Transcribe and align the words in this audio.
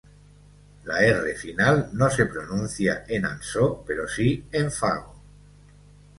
La 0.85 0.95
"-r" 1.09 1.35
final 1.41 1.81
no 1.99 2.07
se 2.15 2.25
pronuncia 2.31 3.05
en 3.07 3.27
Ansó 3.33 3.69
pero 3.85 4.07
sí 4.07 4.43
en 4.51 4.71
Fago. 4.71 5.15